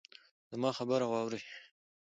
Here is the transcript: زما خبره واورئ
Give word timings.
زما 0.51 0.69
خبره 0.77 1.05
واورئ 1.07 1.43